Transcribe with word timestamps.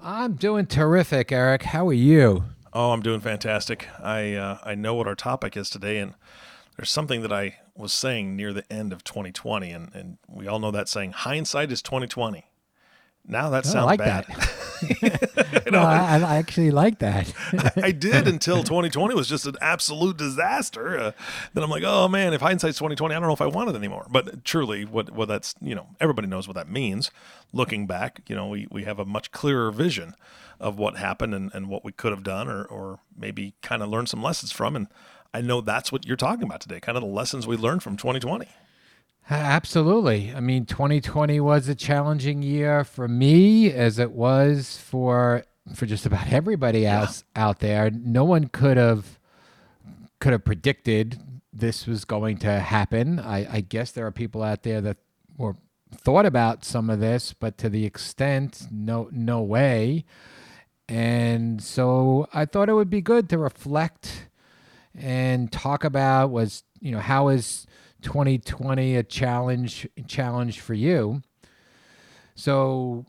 I'm 0.00 0.34
doing 0.34 0.66
terrific, 0.66 1.32
Eric. 1.32 1.62
How 1.64 1.88
are 1.88 1.92
you? 1.92 2.44
Oh, 2.72 2.92
I'm 2.92 3.02
doing 3.02 3.20
fantastic. 3.20 3.88
I 4.00 4.34
uh, 4.34 4.58
I 4.62 4.74
know 4.74 4.94
what 4.94 5.08
our 5.08 5.14
topic 5.14 5.56
is 5.56 5.70
today, 5.70 5.98
and 5.98 6.14
there's 6.76 6.90
something 6.90 7.22
that 7.22 7.32
I 7.32 7.58
was 7.74 7.92
saying 7.92 8.36
near 8.36 8.52
the 8.52 8.70
end 8.72 8.92
of 8.92 9.04
2020, 9.04 9.70
and, 9.70 9.94
and 9.94 10.18
we 10.28 10.46
all 10.46 10.58
know 10.58 10.70
that 10.70 10.88
saying, 10.88 11.12
hindsight 11.12 11.72
is 11.72 11.82
2020. 11.82 12.46
Now 13.28 13.50
that 13.50 13.66
Oh, 13.66 13.70
I 13.70 13.72
sounds 13.72 13.86
like 13.86 13.98
bad. 13.98 14.26
that. 14.26 14.52
no, 15.72 15.80
I, 15.80 16.18
I 16.18 16.36
actually 16.36 16.70
like 16.70 16.98
that. 16.98 17.32
I 17.76 17.90
did 17.92 18.28
until 18.34 18.62
2020 18.62 19.14
was 19.14 19.28
just 19.28 19.46
an 19.46 19.56
absolute 19.60 20.16
disaster. 20.16 20.98
Uh, 20.98 21.12
then 21.54 21.64
I'm 21.64 21.70
like, 21.70 21.82
oh 21.84 22.08
man, 22.08 22.34
if 22.34 22.40
hindsight's 22.42 22.78
2020, 22.78 23.14
I 23.14 23.18
don't 23.18 23.26
know 23.26 23.32
if 23.32 23.40
I 23.40 23.46
want 23.46 23.70
it 23.70 23.74
anymore. 23.76 24.06
But 24.10 24.44
truly, 24.44 24.84
what 24.84 25.10
what 25.10 25.28
that's 25.28 25.54
you 25.60 25.74
know 25.74 25.88
everybody 26.00 26.28
knows 26.28 26.46
what 26.46 26.54
that 26.54 26.68
means. 26.68 27.10
Looking 27.52 27.86
back, 27.86 28.20
you 28.28 28.36
know, 28.36 28.48
we, 28.48 28.66
we 28.70 28.84
have 28.84 28.98
a 28.98 29.04
much 29.04 29.30
clearer 29.32 29.70
vision 29.70 30.14
of 30.60 30.78
what 30.78 30.96
happened 30.98 31.34
and, 31.34 31.50
and 31.54 31.68
what 31.68 31.84
we 31.84 31.92
could 31.92 32.12
have 32.12 32.22
done, 32.22 32.48
or 32.48 32.64
or 32.64 32.98
maybe 33.16 33.54
kind 33.62 33.82
of 33.82 33.88
learn 33.88 34.06
some 34.06 34.22
lessons 34.22 34.52
from. 34.52 34.76
And 34.76 34.88
I 35.32 35.40
know 35.40 35.60
that's 35.62 35.90
what 35.90 36.06
you're 36.06 36.16
talking 36.16 36.44
about 36.44 36.60
today, 36.60 36.80
kind 36.80 36.96
of 36.98 37.02
the 37.02 37.08
lessons 37.10 37.46
we 37.46 37.56
learned 37.56 37.82
from 37.82 37.96
2020. 37.96 38.46
Absolutely. 39.28 40.32
I 40.34 40.40
mean, 40.40 40.66
2020 40.66 41.40
was 41.40 41.68
a 41.68 41.74
challenging 41.74 42.42
year 42.42 42.84
for 42.84 43.08
me 43.08 43.72
as 43.72 43.98
it 43.98 44.12
was 44.12 44.76
for 44.76 45.44
for 45.74 45.84
just 45.84 46.06
about 46.06 46.32
everybody 46.32 46.86
else 46.86 47.24
out 47.34 47.58
there. 47.58 47.90
No 47.90 48.24
one 48.24 48.46
could 48.48 48.76
have 48.76 49.18
could 50.20 50.32
have 50.32 50.44
predicted 50.44 51.20
this 51.52 51.86
was 51.86 52.04
going 52.04 52.36
to 52.38 52.60
happen. 52.60 53.18
I, 53.18 53.56
I 53.56 53.60
guess 53.62 53.90
there 53.90 54.06
are 54.06 54.12
people 54.12 54.42
out 54.42 54.62
there 54.62 54.80
that 54.82 54.98
were 55.36 55.56
thought 55.92 56.26
about 56.26 56.64
some 56.64 56.88
of 56.88 57.00
this, 57.00 57.32
but 57.32 57.58
to 57.58 57.68
the 57.68 57.84
extent, 57.84 58.68
no 58.70 59.08
no 59.10 59.42
way. 59.42 60.04
And 60.88 61.60
so 61.60 62.28
I 62.32 62.44
thought 62.44 62.68
it 62.68 62.74
would 62.74 62.90
be 62.90 63.00
good 63.00 63.28
to 63.30 63.38
reflect 63.38 64.28
and 64.94 65.50
talk 65.50 65.82
about 65.82 66.30
was 66.30 66.62
you 66.80 66.92
know 66.92 67.00
how 67.00 67.26
is 67.28 67.66
2020 68.02 68.96
a 68.96 69.02
challenge 69.02 69.88
challenge 70.06 70.60
for 70.60 70.74
you. 70.74 71.22
So 72.34 73.06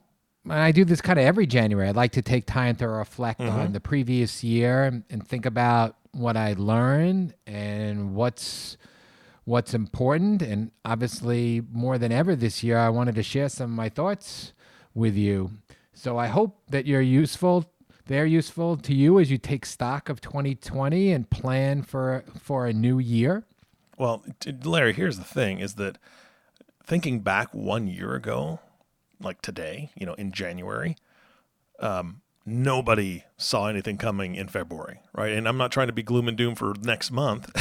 i 0.50 0.72
do 0.72 0.86
this 0.86 1.02
kind 1.02 1.20
of 1.20 1.26
every 1.26 1.46
january. 1.46 1.90
I'd 1.90 1.96
like 1.96 2.14
to 2.14 2.22
take 2.22 2.46
time 2.46 2.76
to 2.78 2.88
reflect 2.88 3.40
mm-hmm. 3.40 3.60
on 3.60 3.74
the 3.74 3.82
previous 3.82 4.44
year 4.44 4.84
and, 4.84 5.04
and 5.10 5.28
think 5.28 5.46
about 5.46 5.98
what 6.12 6.38
i 6.38 6.56
learned 6.58 7.34
and 7.46 8.16
what's 8.16 8.78
what's 9.44 9.74
important. 9.74 10.42
And 10.42 10.72
obviously 10.84 11.62
more 11.72 11.98
than 11.98 12.12
ever 12.12 12.36
this 12.36 12.64
year 12.64 12.78
i 12.78 12.90
wanted 12.90 13.16
to 13.16 13.24
share 13.24 13.50
some 13.50 13.72
of 13.72 13.76
my 13.76 13.90
thoughts 13.90 14.54
with 14.94 15.16
you. 15.16 15.52
So 15.94 16.18
i 16.18 16.28
hope 16.28 16.62
that 16.70 16.86
you're 16.86 17.02
useful 17.02 17.66
they're 18.08 18.26
useful 18.26 18.78
to 18.78 18.94
you 18.94 19.20
as 19.20 19.30
you 19.30 19.38
take 19.38 19.66
stock 19.66 20.08
of 20.08 20.22
2020 20.22 21.12
and 21.12 21.30
plan 21.30 21.84
for 21.84 22.24
for 22.40 22.66
a 22.66 22.74
new 22.74 23.00
year 23.00 23.46
Well, 23.98 24.24
Larry, 24.64 24.94
here's 24.94 25.18
the 25.18 25.24
thing: 25.24 25.60
is 25.60 25.76
that 25.76 25.98
thinking 26.84 27.20
back 27.22 27.54
one 27.54 27.88
year 27.88 28.16
ago, 28.16 28.60
like 29.20 29.42
today, 29.42 29.92
you 29.96 30.06
know, 30.06 30.14
in 30.14 30.32
January, 30.32 30.96
um, 31.80 32.22
nobody 32.46 33.24
saw 33.38 33.68
anything 33.68 33.98
coming 33.98 34.36
in 34.36 34.48
February, 34.48 35.02
right? 35.14 35.34
And 35.34 35.48
I'm 35.48 35.58
not 35.58 35.72
trying 35.72 35.88
to 35.88 35.94
be 35.94 36.04
gloom 36.04 36.28
and 36.28 36.38
doom 36.38 36.56
for 36.56 36.74
next 36.82 37.12
month, 37.12 37.52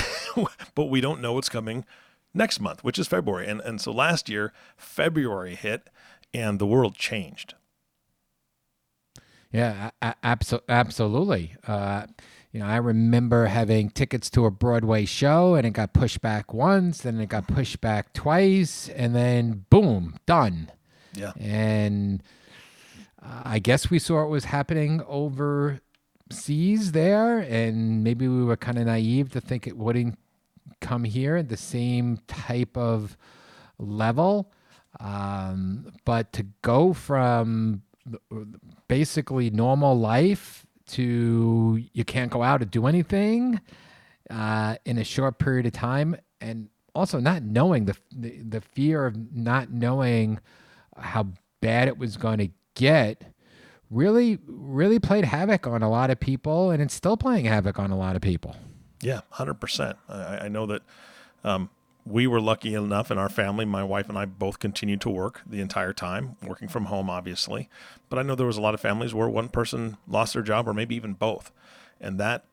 but 0.74 0.84
we 0.84 1.00
don't 1.00 1.20
know 1.20 1.32
what's 1.32 1.48
coming 1.48 1.84
next 2.34 2.60
month, 2.60 2.84
which 2.84 2.98
is 2.98 3.08
February. 3.08 3.46
And 3.48 3.60
and 3.62 3.80
so 3.80 3.90
last 3.92 4.28
year, 4.28 4.52
February 4.76 5.54
hit, 5.54 5.88
and 6.34 6.58
the 6.58 6.66
world 6.66 6.94
changed. 6.96 7.54
Yeah, 9.52 9.90
a- 10.02 10.14
a- 10.22 10.36
abso- 10.36 10.62
absolutely. 10.68 11.56
Uh, 11.66 12.06
you 12.56 12.62
know, 12.62 12.68
I 12.68 12.76
remember 12.76 13.44
having 13.44 13.90
tickets 13.90 14.30
to 14.30 14.46
a 14.46 14.50
Broadway 14.50 15.04
show, 15.04 15.56
and 15.56 15.66
it 15.66 15.74
got 15.74 15.92
pushed 15.92 16.22
back 16.22 16.54
once, 16.54 17.02
then 17.02 17.20
it 17.20 17.28
got 17.28 17.46
pushed 17.46 17.82
back 17.82 18.14
twice, 18.14 18.88
and 18.88 19.14
then 19.14 19.66
boom, 19.68 20.16
done. 20.24 20.72
Yeah. 21.12 21.32
And 21.38 22.22
uh, 23.22 23.42
I 23.44 23.58
guess 23.58 23.90
we 23.90 23.98
saw 23.98 24.24
it 24.24 24.28
was 24.28 24.46
happening 24.46 25.02
overseas 25.06 26.92
there, 26.92 27.40
and 27.40 28.02
maybe 28.02 28.26
we 28.26 28.42
were 28.42 28.56
kind 28.56 28.78
of 28.78 28.86
naive 28.86 29.32
to 29.32 29.40
think 29.42 29.66
it 29.66 29.76
wouldn't 29.76 30.18
come 30.80 31.04
here 31.04 31.36
at 31.36 31.50
the 31.50 31.58
same 31.58 32.20
type 32.26 32.74
of 32.74 33.18
level. 33.78 34.50
Um, 34.98 35.92
but 36.06 36.32
to 36.32 36.46
go 36.62 36.94
from 36.94 37.82
basically 38.88 39.50
normal 39.50 39.98
life 39.98 40.65
to 40.88 41.82
you 41.92 42.04
can't 42.04 42.30
go 42.30 42.42
out 42.42 42.62
and 42.62 42.70
do 42.70 42.86
anything 42.86 43.60
uh, 44.30 44.76
in 44.84 44.98
a 44.98 45.04
short 45.04 45.38
period 45.38 45.66
of 45.66 45.72
time, 45.72 46.16
and 46.40 46.68
also 46.94 47.20
not 47.20 47.42
knowing 47.42 47.84
the, 47.84 47.96
the 48.14 48.40
the 48.42 48.60
fear 48.60 49.06
of 49.06 49.34
not 49.34 49.70
knowing 49.70 50.40
how 50.96 51.28
bad 51.60 51.88
it 51.88 51.98
was 51.98 52.16
going 52.16 52.38
to 52.38 52.48
get 52.74 53.22
really 53.90 54.38
really 54.46 54.98
played 54.98 55.24
havoc 55.24 55.66
on 55.66 55.82
a 55.82 55.88
lot 55.88 56.10
of 56.10 56.18
people 56.18 56.70
and 56.70 56.82
it's 56.82 56.94
still 56.94 57.16
playing 57.16 57.44
havoc 57.44 57.78
on 57.78 57.90
a 57.90 57.96
lot 57.96 58.16
of 58.16 58.22
people 58.22 58.56
Yeah, 59.02 59.20
hundred 59.30 59.60
percent. 59.60 59.96
I, 60.08 60.38
I 60.38 60.48
know 60.48 60.66
that 60.66 60.82
um, 61.44 61.70
we 62.06 62.26
were 62.26 62.40
lucky 62.40 62.74
enough 62.74 63.10
in 63.10 63.18
our 63.18 63.28
family. 63.28 63.64
My 63.64 63.82
wife 63.82 64.08
and 64.08 64.16
I 64.16 64.24
both 64.24 64.58
continued 64.58 65.00
to 65.02 65.10
work 65.10 65.42
the 65.44 65.60
entire 65.60 65.92
time, 65.92 66.36
working 66.42 66.68
from 66.68 66.86
home, 66.86 67.10
obviously. 67.10 67.68
But 68.08 68.18
I 68.18 68.22
know 68.22 68.34
there 68.34 68.46
was 68.46 68.56
a 68.56 68.62
lot 68.62 68.74
of 68.74 68.80
families 68.80 69.12
where 69.12 69.28
one 69.28 69.48
person 69.48 69.96
lost 70.06 70.34
their 70.34 70.42
job, 70.42 70.68
or 70.68 70.72
maybe 70.74 70.94
even 70.94 71.14
both, 71.14 71.50
and 72.00 72.18
that. 72.18 72.44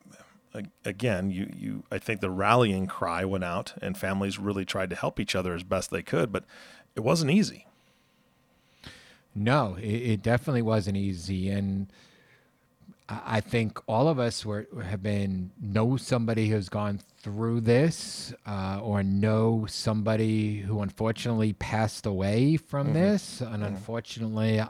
Again, 0.86 1.32
you, 1.32 1.52
you, 1.52 1.84
I 1.92 1.98
think 1.98 2.22
the 2.22 2.30
rallying 2.30 2.86
cry 2.86 3.26
went 3.26 3.44
out, 3.44 3.74
and 3.82 3.98
families 3.98 4.38
really 4.38 4.66
tried 4.66 4.92
to 4.92 4.96
help 4.96 5.20
each 5.20 5.34
other 5.34 5.56
as 5.56 5.64
best 5.64 5.90
they 5.90 6.04
could, 6.04 6.32
but 6.32 6.44
it 6.96 7.00
wasn't 7.00 7.32
easy. 7.32 7.66
No, 9.34 9.76
it, 9.82 9.88
it 9.88 10.22
definitely 10.22 10.62
wasn't 10.62 10.98
easy, 10.98 11.50
and 11.50 11.92
I 13.10 13.38
I 13.38 13.42
think 13.42 13.80
all 13.88 14.08
of 14.08 14.18
us 14.20 14.46
were 14.46 14.68
have 14.84 15.04
been 15.04 15.52
know 15.62 15.98
somebody 15.98 16.50
who's 16.50 16.70
gone 16.70 17.00
through 17.22 17.62
this, 17.62 18.34
uh, 18.46 18.80
or 18.82 19.04
know 19.04 19.66
somebody 19.68 20.60
who 20.60 20.82
unfortunately 20.82 21.54
passed 21.54 22.06
away 22.06 22.58
from 22.58 22.94
this, 22.94 23.42
and 23.42 23.64
unfortunately, 23.64 24.60
uh, 24.60 24.68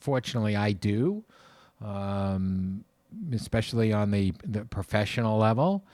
fortunately, 0.00 0.56
I 0.56 0.72
do, 0.72 1.24
um, 1.80 2.84
especially 3.32 3.92
on 3.92 4.10
the 4.10 4.32
the 4.44 4.64
professional 4.64 5.38
level. 5.38 5.84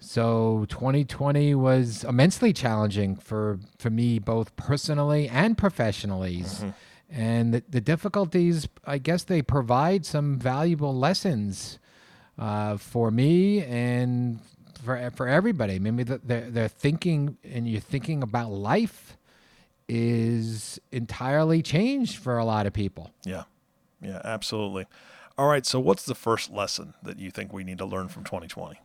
So 0.00 0.66
2020 0.68 1.54
was 1.54 2.04
immensely 2.04 2.52
challenging 2.52 3.16
for 3.16 3.58
for 3.78 3.90
me 3.90 4.18
both 4.18 4.54
personally 4.56 5.28
and 5.28 5.56
professionally. 5.56 6.44
And 7.16 7.54
the, 7.54 7.62
the 7.68 7.80
difficulties, 7.80 8.68
I 8.84 8.98
guess 8.98 9.22
they 9.22 9.40
provide 9.40 10.04
some 10.04 10.36
valuable 10.36 10.92
lessons 10.92 11.78
uh, 12.36 12.76
for 12.76 13.12
me 13.12 13.62
and 13.62 14.40
for 14.82 15.10
for 15.14 15.28
everybody. 15.28 15.78
Maybe 15.78 16.02
the, 16.02 16.18
they're 16.24 16.66
thinking 16.66 17.36
and 17.44 17.68
you're 17.68 17.80
thinking 17.80 18.24
about 18.24 18.50
life 18.50 19.16
is 19.88 20.80
entirely 20.90 21.62
changed 21.62 22.16
for 22.16 22.36
a 22.36 22.44
lot 22.44 22.66
of 22.66 22.72
people. 22.72 23.12
Yeah, 23.24 23.44
yeah, 24.02 24.20
absolutely. 24.24 24.86
All 25.38 25.46
right, 25.46 25.64
so 25.64 25.78
what's 25.78 26.04
the 26.04 26.14
first 26.16 26.50
lesson 26.50 26.94
that 27.02 27.20
you 27.20 27.30
think 27.30 27.52
we 27.52 27.62
need 27.62 27.78
to 27.78 27.84
learn 27.84 28.08
from 28.08 28.24
2020? 28.24 28.80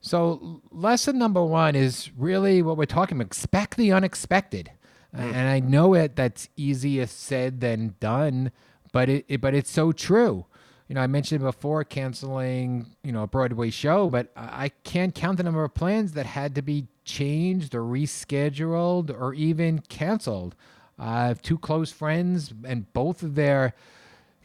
So, 0.00 0.60
lesson 0.72 1.18
number 1.18 1.42
one 1.44 1.76
is 1.76 2.10
really 2.16 2.62
what 2.62 2.76
we're 2.76 2.84
talking 2.84 3.16
about 3.16 3.26
expect 3.26 3.76
the 3.76 3.92
unexpected. 3.92 4.70
And 5.12 5.48
I 5.48 5.60
know 5.60 5.94
it 5.94 6.16
that's 6.16 6.48
easier 6.56 7.06
said 7.06 7.60
than 7.60 7.96
done, 8.00 8.50
but 8.92 9.08
it, 9.08 9.24
it 9.28 9.40
but 9.40 9.54
it's 9.54 9.70
so 9.70 9.92
true. 9.92 10.46
You 10.88 10.94
know, 10.94 11.00
I 11.02 11.06
mentioned 11.06 11.40
before 11.42 11.84
canceling, 11.84 12.86
you 13.02 13.12
know, 13.12 13.22
a 13.22 13.26
Broadway 13.26 13.70
show, 13.70 14.10
but 14.10 14.30
I 14.36 14.70
can't 14.84 15.14
count 15.14 15.36
the 15.38 15.42
number 15.42 15.64
of 15.64 15.74
plans 15.74 16.12
that 16.12 16.26
had 16.26 16.54
to 16.56 16.62
be 16.62 16.86
changed 17.04 17.74
or 17.74 17.82
rescheduled 17.82 19.10
or 19.10 19.32
even 19.34 19.78
canceled. 19.88 20.54
I 20.98 21.26
have 21.28 21.40
two 21.42 21.58
close 21.58 21.90
friends, 21.92 22.52
and 22.64 22.92
both 22.92 23.22
of 23.22 23.34
their 23.34 23.74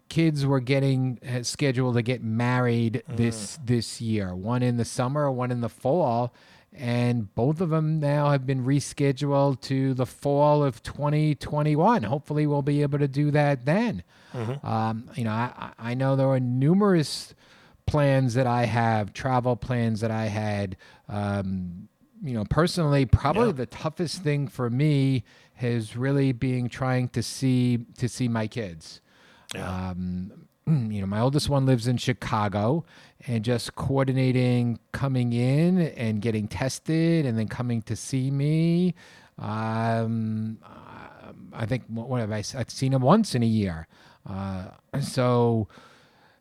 kids 0.10 0.46
were 0.46 0.62
getting 0.62 1.20
uh, 1.28 1.44
scheduled 1.44 1.96
to 1.96 2.02
get 2.02 2.24
married 2.24 3.04
Mm. 3.10 3.18
this 3.18 3.60
this 3.64 4.00
year. 4.02 4.34
One 4.36 4.64
in 4.64 4.78
the 4.78 4.86
summer, 4.86 5.30
one 5.30 5.52
in 5.52 5.60
the 5.62 5.70
fall, 5.70 6.34
and 6.74 7.34
both 7.36 7.62
of 7.62 7.70
them 7.70 8.00
now 8.00 8.30
have 8.30 8.46
been 8.46 8.64
rescheduled 8.66 9.62
to 9.62 9.94
the 9.94 10.06
fall 10.06 10.64
of 10.64 10.84
2021. 10.84 12.04
Hopefully, 12.04 12.46
we'll 12.48 12.62
be 12.62 12.82
able 12.82 13.00
to 13.00 13.08
do 13.08 13.32
that 13.32 13.66
then. 13.66 14.04
Um, 14.64 15.10
you 15.16 15.24
know, 15.24 15.32
I, 15.32 15.52
I 15.78 15.92
I 15.92 15.94
know 15.96 16.16
there 16.16 16.28
are 16.28 16.40
numerous 16.40 17.34
plans 17.88 18.34
that 18.36 18.46
I 18.46 18.66
have, 18.66 19.14
travel 19.14 19.56
plans 19.56 20.02
that 20.02 20.12
I 20.12 20.26
had. 20.26 20.78
Um, 21.10 21.88
you 22.22 22.34
know, 22.34 22.44
personally, 22.46 23.06
probably 23.06 23.48
Yeah. 23.48 23.52
the 23.54 23.66
toughest 23.66 24.22
thing 24.24 24.48
for 24.48 24.70
me 24.70 25.24
has 25.56 25.96
really 25.96 26.32
being 26.34 26.68
trying 26.70 27.08
to 27.10 27.24
see 27.24 27.86
to 27.98 28.08
see 28.10 28.28
my 28.28 28.48
kids. 28.48 29.02
Yeah. 29.56 29.90
Um, 29.90 30.48
you 30.68 31.02
know, 31.02 31.08
my 31.08 31.22
oldest 31.22 31.50
one 31.50 31.66
lives 31.66 31.88
in 31.88 31.98
Chicago, 31.98 32.86
and 33.26 33.44
just 33.44 33.76
coordinating 33.76 34.80
coming 34.92 35.34
in 35.34 35.80
and 35.80 36.22
getting 36.22 36.48
tested, 36.48 37.26
and 37.26 37.38
then 37.38 37.48
coming 37.48 37.82
to 37.84 37.96
see 37.96 38.30
me. 38.32 38.94
Um, 39.40 40.58
I 41.54 41.66
think 41.66 41.84
what 41.88 42.20
have 42.20 42.32
I've 42.32 42.70
seen 42.70 42.94
him 42.94 43.02
once 43.02 43.34
in 43.36 43.44
a 43.44 43.48
year. 43.48 43.88
Uh, 44.26 44.66
so, 45.02 45.68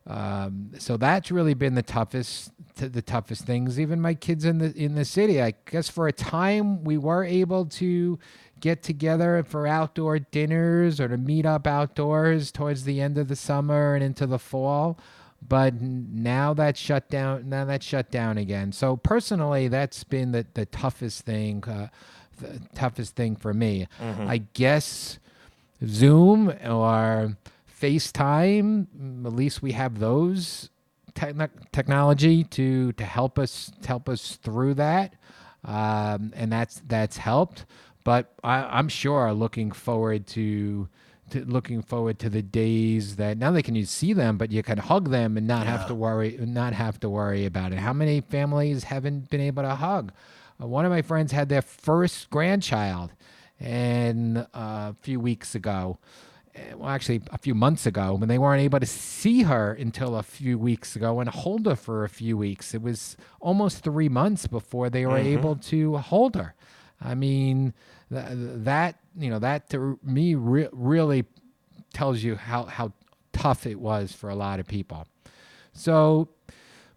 um, 0.07 0.73
so 0.79 0.97
that's 0.97 1.31
really 1.31 1.55
been 1.55 1.75
the 1.75 1.83
toughest, 1.83 2.53
the 2.77 3.03
toughest 3.03 3.45
things. 3.45 3.79
Even 3.79 4.01
my 4.01 4.15
kids 4.15 4.45
in 4.45 4.59
the 4.59 4.73
in 4.77 4.95
the 4.95 5.05
city. 5.05 5.41
I 5.41 5.55
guess 5.71 5.89
for 5.89 6.09
a 6.09 6.13
time 6.13 6.85
we 6.85 6.99
were 6.99 7.25
able 7.25 7.67
to 7.67 8.19
get 8.61 8.83
together 8.83 9.45
for 9.47 9.67
outdoor 9.67 10.19
dinners 10.19 11.01
or 11.01 11.09
to 11.09 11.17
meet 11.17 11.47
up 11.47 11.67
outdoors 11.67 12.51
towards 12.51 12.85
the 12.85 13.01
end 13.01 13.19
of 13.19 13.29
the 13.29 13.37
summer 13.37 13.95
and 13.95 14.03
into 14.03 14.27
the 14.27 14.39
fall. 14.39 14.99
But 15.47 15.81
now 15.81 16.55
that's 16.55 16.81
shut 16.81 17.09
down. 17.09 17.49
Now 17.49 17.65
that's 17.65 17.85
shut 17.85 18.11
down 18.11 18.39
again. 18.39 18.73
So 18.73 18.97
personally, 18.97 19.69
that's 19.69 20.03
been 20.05 20.33
the 20.33 20.47
the 20.55 20.67
toughest 20.67 21.23
thing. 21.25 21.63
Uh, 21.65 21.89
the 22.39 22.61
toughest 22.75 23.15
thing 23.17 23.37
for 23.37 23.55
me. 23.55 23.87
I 24.29 24.39
guess 24.39 25.19
Zoom 25.85 26.49
or 26.65 27.37
FaceTime. 27.81 28.87
At 29.27 29.33
least 29.33 29.63
we 29.63 29.73
have 29.73 29.99
those 29.99 30.71
techn 31.15 31.49
technology 31.73 32.45
to 32.45 32.93
to 32.93 33.05
help 33.05 33.39
us 33.39 33.71
to 33.83 33.89
help 33.89 34.09
us 34.09 34.37
through 34.37 34.75
that, 34.75 35.15
um, 35.65 36.33
and 36.35 36.51
that's 36.51 36.83
that's 36.87 37.19
helped. 37.19 37.67
But 38.07 38.33
I, 38.45 38.63
I'm 38.79 38.89
sure 38.89 39.33
looking 39.33 39.73
forward 39.73 40.27
to. 40.29 40.89
To 41.31 41.45
looking 41.45 41.83
forward 41.83 42.21
to 42.21 42.31
the 42.31 42.41
days 42.41 43.17
that 43.17 43.37
now 43.37 43.51
they 43.51 43.61
can 43.61 43.75
you 43.75 43.85
see 43.85 44.13
them, 44.13 44.39
but 44.39 44.53
you 44.53 44.63
can 44.63 44.79
hug 44.79 45.11
them 45.11 45.37
and 45.37 45.45
not 45.45 45.67
have 45.67 45.89
to 45.89 45.95
worry, 46.05 46.39
not 46.39 46.73
have 46.73 47.01
to 47.01 47.09
worry 47.11 47.47
about 47.47 47.73
it. 47.73 47.79
How 47.79 47.93
many 47.93 48.21
families 48.21 48.85
haven't 48.85 49.29
been 49.29 49.41
able 49.41 49.65
to 49.65 49.75
hug? 49.75 50.13
Uh, 50.63 50.69
one 50.69 50.85
of 50.85 50.93
my 50.93 51.03
friends 51.03 51.33
had 51.33 51.49
their 51.49 51.63
first 51.63 52.31
grandchild, 52.31 53.11
and 53.59 54.39
uh, 54.39 54.45
a 54.55 54.97
few 55.03 55.19
weeks 55.19 55.57
ago, 55.57 55.99
eh, 56.55 56.75
well, 56.77 56.91
actually 56.91 57.23
a 57.33 57.39
few 57.39 57.57
months 57.57 57.87
ago, 57.87 58.15
when 58.15 58.29
they 58.29 58.39
weren't 58.39 58.63
able 58.63 58.79
to 58.79 58.87
see 58.87 59.43
her 59.43 59.73
until 59.73 60.15
a 60.15 60.23
few 60.23 60.57
weeks 60.57 60.95
ago 60.95 61.19
and 61.19 61.29
hold 61.29 61.67
her 61.67 61.75
for 61.75 62.05
a 62.05 62.09
few 62.09 62.37
weeks. 62.39 62.73
It 62.73 62.83
was 62.83 63.17
almost 63.41 63.83
three 63.83 64.09
months 64.09 64.47
before 64.47 64.91
they 64.91 65.07
were 65.07 65.19
able 65.19 65.57
to 65.57 65.97
hold 65.97 66.37
her. 66.37 66.55
I 67.01 67.15
mean, 67.15 67.75
th- 68.11 68.27
that 68.31 68.97
you 69.17 69.31
know 69.31 69.39
that 69.39 69.71
to 69.71 69.99
me 70.03 70.35
re- 70.35 70.69
really 70.73 71.25
tells 71.93 72.23
you 72.23 72.37
how 72.37 72.65
how 72.65 72.93
tough 73.33 73.67
it 73.67 73.79
was 73.79 74.13
for 74.13 74.31
a 74.31 74.35
lot 74.35 74.61
of 74.61 74.67
people. 74.67 75.07
So, 75.73 76.29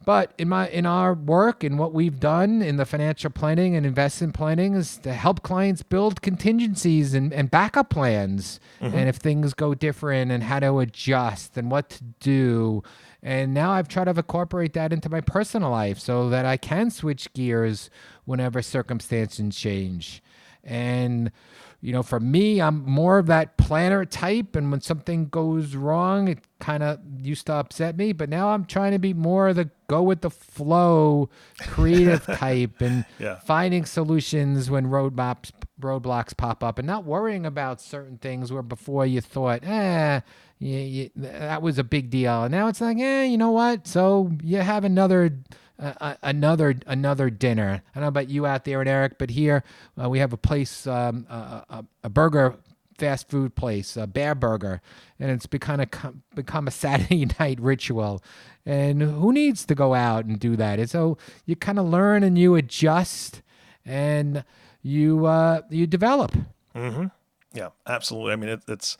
but 0.09 0.33
in 0.39 0.49
my 0.49 0.67
in 0.69 0.87
our 0.87 1.13
work 1.13 1.63
and 1.63 1.77
what 1.77 1.93
we've 1.93 2.19
done 2.19 2.63
in 2.63 2.77
the 2.77 2.85
financial 2.87 3.29
planning 3.29 3.75
and 3.75 3.85
investment 3.85 4.33
planning 4.33 4.73
is 4.73 4.97
to 4.97 5.13
help 5.13 5.43
clients 5.43 5.83
build 5.83 6.23
contingencies 6.23 7.13
and, 7.13 7.31
and 7.31 7.51
backup 7.51 7.91
plans 7.91 8.59
mm-hmm. 8.81 8.97
and 8.97 9.07
if 9.07 9.17
things 9.17 9.53
go 9.53 9.75
different 9.75 10.31
and 10.31 10.41
how 10.41 10.59
to 10.59 10.79
adjust 10.79 11.55
and 11.57 11.69
what 11.69 11.91
to 11.91 12.03
do. 12.19 12.81
And 13.21 13.53
now 13.53 13.69
I've 13.73 13.87
tried 13.87 14.05
to 14.05 14.09
incorporate 14.09 14.73
that 14.73 14.91
into 14.91 15.09
my 15.09 15.21
personal 15.21 15.69
life 15.69 15.99
so 15.99 16.27
that 16.29 16.43
I 16.43 16.57
can 16.57 16.89
switch 16.89 17.31
gears 17.33 17.91
whenever 18.25 18.63
circumstances 18.63 19.55
change. 19.55 20.23
And 20.63 21.31
you 21.81 21.93
know, 21.93 22.03
for 22.03 22.19
me, 22.19 22.59
I'm 22.61 22.83
more 22.85 23.19
of 23.19 23.27
that 23.27 23.55
planner 23.57 24.03
type. 24.05 24.55
And 24.55 24.69
when 24.69 24.81
something 24.81 25.27
goes 25.29 25.75
wrong, 25.75 26.27
it 26.27 26.39
kind 26.59 26.83
of 26.83 26.99
used 27.21 27.45
to 27.45 27.53
upset 27.53 27.95
me. 27.95 28.11
But 28.11 28.27
now 28.29 28.49
I'm 28.49 28.65
trying 28.65 28.91
to 28.91 28.99
be 28.99 29.13
more 29.13 29.47
of 29.49 29.55
the 29.55 29.69
go 29.87 30.03
with 30.03 30.21
the 30.21 30.29
flow, 30.29 31.29
creative 31.61 32.25
type, 32.25 32.81
and 32.81 33.05
Yeah. 33.17 33.39
finding 33.39 33.85
solutions 33.85 34.69
when 34.69 34.87
roadblocks 34.87 35.51
roadblocks 35.81 36.35
pop 36.35 36.61
up, 36.61 36.77
and 36.77 36.85
not 36.85 37.05
worrying 37.05 37.45
about 37.45 37.79
certain 37.79 38.17
things 38.17 38.51
where 38.51 38.61
before 38.61 39.05
you 39.05 39.21
thought, 39.21 39.63
eh. 39.63 40.19
You, 40.61 40.77
you, 40.77 41.09
that 41.15 41.61
was 41.61 41.79
a 41.79 41.85
big 41.85 42.09
deal, 42.09 42.43
and 42.43 42.51
now 42.51 42.67
it's 42.67 42.81
like, 42.81 42.97
eh, 42.99 43.23
you 43.23 43.37
know 43.37 43.51
what? 43.51 43.87
So 43.87 44.29
you 44.43 44.57
have 44.57 44.83
another 44.83 45.39
uh, 45.79 46.15
another 46.21 46.75
another 46.85 47.29
dinner. 47.29 47.81
I 47.95 47.99
don't 47.99 48.03
know 48.03 48.09
about 48.09 48.29
you 48.29 48.45
out 48.45 48.65
there 48.65 48.81
and 48.81 48.89
Eric, 48.89 49.17
but 49.17 49.29
here 49.29 49.63
uh, 50.01 50.09
we 50.09 50.19
have 50.19 50.33
a 50.33 50.37
place, 50.37 50.85
um, 50.87 51.25
a, 51.29 51.63
a, 51.69 51.85
a 52.05 52.09
burger 52.09 52.55
fast 52.99 53.29
food 53.29 53.55
place, 53.55 53.95
a 53.97 54.05
Bareburger, 54.05 54.81
and 55.19 55.31
it's 55.31 55.45
become 55.45 55.79
a 55.79 55.87
become 56.35 56.67
a 56.67 56.71
Saturday 56.83 57.27
night 57.39 57.59
ritual. 57.59 58.21
And 58.65 59.01
who 59.01 59.31
needs 59.31 59.65
to 59.65 59.73
go 59.73 59.95
out 59.95 60.25
and 60.25 60.39
do 60.39 60.55
that? 60.57 60.79
And 60.79 60.89
so 60.89 61.17
you 61.45 61.55
kind 61.55 61.79
of 61.79 61.87
learn 61.87 62.23
and 62.23 62.37
you 62.37 62.55
adjust, 62.55 63.41
and 63.85 64.43
you 64.83 65.25
uh, 65.25 65.61
you 65.69 65.87
develop. 65.87 66.35
Mm-hmm. 66.75 67.07
Yeah, 67.53 67.69
absolutely. 67.87 68.33
I 68.33 68.35
mean, 68.35 68.49
it, 68.49 68.61
it's 68.67 68.97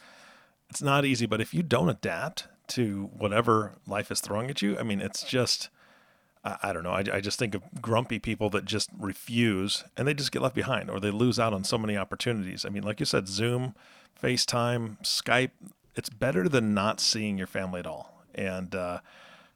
it's 0.69 0.81
not 0.81 1.05
easy, 1.05 1.25
but 1.25 1.41
if 1.41 1.53
you 1.53 1.61
don't 1.61 1.89
adapt 1.89 2.47
to 2.69 3.09
whatever 3.13 3.73
life 3.85 4.11
is 4.11 4.21
throwing 4.21 4.49
at 4.49 4.61
you, 4.61 4.77
I 4.77 4.83
mean, 4.83 5.01
it's 5.01 5.23
just 5.23 5.69
I, 6.43 6.57
I 6.63 6.73
don't 6.73 6.83
know. 6.83 6.91
I, 6.91 7.03
I 7.13 7.21
just 7.21 7.39
think 7.39 7.55
of 7.55 7.63
grumpy 7.81 8.19
people 8.19 8.49
that 8.51 8.65
just 8.65 8.89
refuse 8.97 9.83
and 9.97 10.07
they 10.07 10.13
just 10.13 10.31
get 10.31 10.41
left 10.41 10.55
behind, 10.55 10.89
or 10.89 10.99
they 10.99 11.11
lose 11.11 11.39
out 11.39 11.53
on 11.53 11.63
so 11.63 11.77
many 11.77 11.97
opportunities. 11.97 12.65
I 12.65 12.69
mean, 12.69 12.83
like 12.83 12.99
you 12.99 13.05
said, 13.05 13.27
Zoom, 13.27 13.75
FaceTime, 14.21 15.01
Skype. 15.03 15.51
It's 15.95 16.09
better 16.09 16.47
than 16.47 16.73
not 16.73 16.99
seeing 16.99 17.37
your 17.37 17.47
family 17.47 17.79
at 17.79 17.87
all. 17.87 18.23
And 18.33 18.73
uh, 18.73 18.99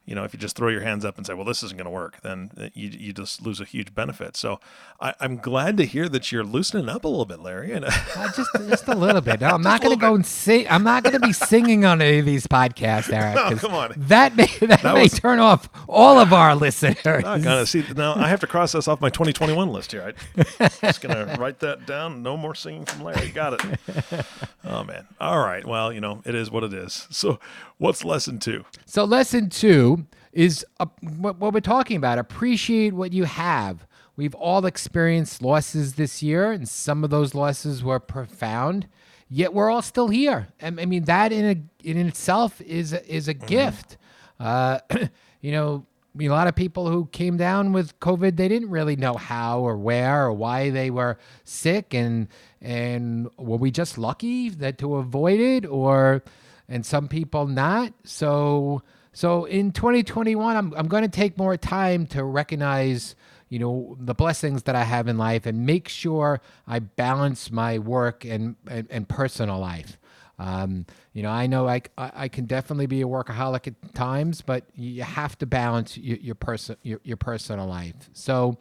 you 0.05 0.15
know, 0.15 0.23
if 0.25 0.33
you 0.33 0.39
just 0.39 0.55
throw 0.57 0.67
your 0.67 0.81
hands 0.81 1.05
up 1.05 1.17
and 1.17 1.25
say, 1.25 1.33
"Well, 1.33 1.45
this 1.45 1.63
isn't 1.63 1.77
going 1.77 1.85
to 1.85 1.89
work," 1.91 2.19
then 2.23 2.51
you 2.73 2.89
you 2.89 3.13
just 3.13 3.41
lose 3.41 3.61
a 3.61 3.65
huge 3.65 3.95
benefit. 3.95 4.35
So, 4.35 4.59
I, 4.99 5.13
I'm 5.21 5.37
glad 5.37 5.77
to 5.77 5.85
hear 5.85 6.09
that 6.09 6.29
you're 6.31 6.43
loosening 6.43 6.89
up 6.89 7.05
a 7.05 7.07
little 7.07 7.25
bit, 7.25 7.39
Larry. 7.39 7.71
And 7.71 7.85
Uh, 8.15 8.31
just 8.35 8.49
just 8.69 8.87
a 8.89 8.95
little 8.95 9.21
bit. 9.21 9.39
No, 9.41 9.47
I'm 9.49 9.61
not 9.71 9.81
going 9.81 9.95
to 9.95 9.99
go 9.99 10.13
and 10.13 10.25
sing. 10.25 10.67
I'm 10.69 10.83
not 10.83 11.03
going 11.03 11.13
to 11.13 11.19
be 11.19 11.31
singing 11.33 11.85
on 11.85 12.01
any 12.01 12.19
of 12.19 12.25
these 12.25 12.45
podcasts, 12.47 13.11
Eric. 13.13 13.35
'cause 13.35 13.59
come 13.59 13.73
on. 13.73 13.93
That 13.97 14.35
may 14.35 14.45
that, 14.67 14.83
may 14.83 15.03
was- 15.03 15.19
turn 15.19 15.39
off 15.39 15.69
all 15.87 16.19
of 16.19 16.33
our 16.33 16.53
listeners. 16.55 16.97
I 17.05 17.39
gotta 17.39 17.65
see 17.65 17.83
now. 17.95 18.15
I 18.15 18.27
have 18.27 18.39
to 18.41 18.47
cross 18.47 18.73
this 18.73 18.87
off 18.87 18.99
my 19.01 19.09
2021 19.09 19.69
list 19.71 19.91
here. 19.93 20.13
I 20.37 20.63
am 20.63 20.69
just 20.81 21.01
gonna 21.01 21.35
write 21.39 21.59
that 21.59 21.85
down. 21.85 22.21
No 22.23 22.35
more 22.37 22.55
singing 22.55 22.85
from 22.85 23.03
Larry. 23.03 23.29
Got 23.29 23.53
it. 23.65 24.25
Oh 24.65 24.83
man. 24.83 25.07
All 25.19 25.39
right. 25.39 25.65
Well, 25.65 25.91
you 25.93 26.01
know, 26.01 26.21
it 26.25 26.35
is 26.35 26.49
what 26.51 26.63
it 26.63 26.73
is. 26.73 27.07
So, 27.09 27.39
what's 27.77 28.03
lesson 28.05 28.39
two? 28.39 28.65
So 28.85 29.03
lesson 29.05 29.49
two 29.49 29.92
is 30.33 30.65
uh, 30.79 30.87
what, 31.17 31.39
what 31.39 31.53
we're 31.53 31.61
talking 31.61 31.97
about. 31.97 32.17
Appreciate 32.17 32.93
what 32.93 33.13
you 33.13 33.23
have. 33.23 33.87
We've 34.15 34.35
all 34.35 34.65
experienced 34.65 35.41
losses 35.41 35.95
this 35.95 36.21
year, 36.21 36.51
and 36.51 36.67
some 36.67 37.03
of 37.03 37.09
those 37.09 37.33
losses 37.33 37.83
were 37.83 37.99
profound. 37.99 38.87
Yet 39.29 39.53
we're 39.53 39.71
all 39.71 39.81
still 39.81 40.09
here. 40.09 40.49
And 40.59 40.79
I 40.79 40.85
mean 40.85 41.05
that 41.05 41.31
in 41.31 41.45
a 41.45 41.87
in 41.87 41.97
itself 42.07 42.61
is 42.61 42.93
a, 42.93 43.11
is 43.11 43.27
a 43.27 43.33
gift. 43.33 43.97
Uh, 44.39 44.79
you 45.41 45.51
know, 45.51 45.85
I 46.13 46.17
mean, 46.17 46.29
a 46.29 46.33
lot 46.33 46.47
of 46.47 46.55
people 46.55 46.87
who 46.87 47.07
came 47.07 47.37
down 47.37 47.73
with 47.73 47.99
COVID, 47.99 48.35
they 48.35 48.47
didn't 48.47 48.69
really 48.69 48.95
know 48.95 49.15
how 49.15 49.61
or 49.61 49.77
where 49.77 50.25
or 50.25 50.33
why 50.33 50.69
they 50.69 50.91
were 50.91 51.17
sick, 51.43 51.95
and 51.95 52.27
and 52.61 53.29
were 53.37 53.57
we 53.57 53.71
just 53.71 53.97
lucky 53.97 54.49
that 54.49 54.77
to 54.79 54.95
avoid 54.97 55.39
it, 55.39 55.65
or 55.65 56.23
and 56.69 56.85
some 56.85 57.07
people 57.07 57.47
not. 57.47 57.93
So 58.03 58.83
so 59.13 59.45
in 59.45 59.71
2021, 59.71 60.57
I'm 60.57 60.73
I'm 60.75 60.87
going 60.87 61.03
to 61.03 61.09
take 61.09 61.37
more 61.37 61.55
time 61.55 62.07
to 62.07 62.23
recognize 62.23 63.15
you 63.49 63.59
know 63.59 63.95
the 63.99 64.15
blessings 64.15 64.63
that 64.63 64.75
I 64.75 64.83
have 64.83 65.07
in 65.07 65.17
life 65.17 65.45
and 65.45 65.65
make 65.65 65.87
sure 65.87 66.41
I 66.67 66.79
balance 66.79 67.51
my 67.51 67.77
work 67.77 68.25
and 68.25 68.55
and, 68.67 68.87
and 68.89 69.07
personal 69.07 69.59
life. 69.59 69.97
Um, 70.39 70.87
you 71.13 71.21
know, 71.21 71.29
I 71.29 71.45
know 71.45 71.67
I, 71.69 71.83
I 71.95 72.27
can 72.27 72.45
definitely 72.45 72.87
be 72.87 73.01
a 73.01 73.05
workaholic 73.05 73.67
at 73.67 73.93
times, 73.93 74.41
but 74.41 74.65
you 74.73 75.03
have 75.03 75.37
to 75.37 75.45
balance 75.45 75.95
your, 75.95 76.17
your 76.17 76.35
person 76.35 76.75
your, 76.81 76.99
your 77.03 77.17
personal 77.17 77.67
life. 77.67 78.09
So 78.13 78.57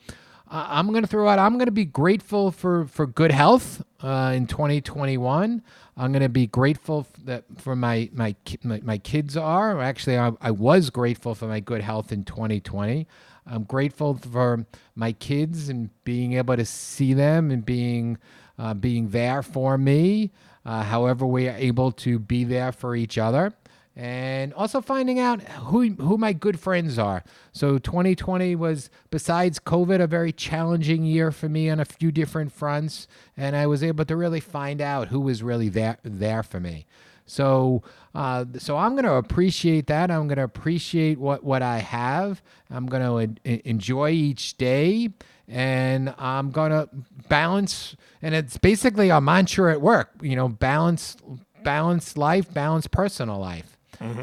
I'm 0.54 0.88
going 0.88 1.02
to 1.02 1.08
throw 1.08 1.28
out. 1.28 1.38
I'm 1.38 1.54
going 1.54 1.66
to 1.66 1.72
be 1.72 1.86
grateful 1.86 2.50
for 2.52 2.86
for 2.86 3.06
good 3.06 3.32
health 3.32 3.82
uh, 4.02 4.32
in 4.36 4.46
2021. 4.46 5.62
I'm 5.96 6.12
going 6.12 6.22
to 6.22 6.28
be 6.28 6.46
grateful 6.46 7.06
that 7.24 7.44
for 7.56 7.74
my 7.74 8.10
my 8.12 8.36
my, 8.62 8.80
my 8.84 8.98
kids 8.98 9.34
are. 9.34 9.80
Actually, 9.80 10.18
I, 10.18 10.32
I 10.42 10.50
was 10.50 10.90
grateful 10.90 11.34
for 11.34 11.46
my 11.46 11.60
good 11.60 11.80
health 11.80 12.12
in 12.12 12.24
2020. 12.24 13.08
I'm 13.46 13.64
grateful 13.64 14.14
for 14.14 14.66
my 14.94 15.12
kids 15.12 15.70
and 15.70 15.88
being 16.04 16.34
able 16.34 16.56
to 16.56 16.66
see 16.66 17.14
them 17.14 17.50
and 17.50 17.64
being 17.64 18.18
uh, 18.58 18.74
being 18.74 19.08
there 19.08 19.42
for 19.42 19.78
me. 19.78 20.32
Uh, 20.66 20.82
however, 20.82 21.24
we 21.24 21.48
are 21.48 21.56
able 21.56 21.92
to 21.92 22.18
be 22.18 22.44
there 22.44 22.72
for 22.72 22.94
each 22.94 23.16
other 23.16 23.54
and 23.94 24.54
also 24.54 24.80
finding 24.80 25.18
out 25.18 25.42
who 25.42 25.90
who 25.94 26.16
my 26.16 26.32
good 26.32 26.58
friends 26.58 26.98
are. 26.98 27.22
So 27.52 27.78
2020 27.78 28.56
was 28.56 28.88
besides 29.10 29.58
COVID 29.58 30.00
a 30.00 30.06
very 30.06 30.32
challenging 30.32 31.04
year 31.04 31.30
for 31.30 31.48
me 31.48 31.68
on 31.68 31.78
a 31.78 31.84
few 31.84 32.10
different 32.10 32.52
fronts 32.52 33.06
and 33.36 33.54
I 33.54 33.66
was 33.66 33.82
able 33.82 34.04
to 34.06 34.16
really 34.16 34.40
find 34.40 34.80
out 34.80 35.08
who 35.08 35.20
was 35.20 35.42
really 35.42 35.68
there 35.68 35.98
there 36.02 36.42
for 36.42 36.58
me. 36.58 36.86
So 37.26 37.82
uh, 38.14 38.46
so 38.58 38.76
I'm 38.76 38.92
going 38.92 39.04
to 39.04 39.14
appreciate 39.14 39.86
that. 39.86 40.10
I'm 40.10 40.26
going 40.26 40.36
to 40.38 40.44
appreciate 40.44 41.18
what 41.18 41.44
what 41.44 41.62
I 41.62 41.78
have. 41.78 42.42
I'm 42.70 42.86
going 42.86 43.36
to 43.44 43.68
enjoy 43.68 44.10
each 44.10 44.56
day 44.56 45.10
and 45.48 46.14
I'm 46.18 46.50
going 46.50 46.70
to 46.70 46.88
balance 47.28 47.94
and 48.22 48.34
it's 48.34 48.56
basically 48.56 49.10
a 49.10 49.20
mantra 49.20 49.72
at 49.72 49.82
work, 49.82 50.12
you 50.22 50.34
know, 50.34 50.48
balance 50.48 51.16
balance 51.62 52.16
life, 52.16 52.52
balance 52.52 52.86
personal 52.86 53.38
life. 53.38 53.71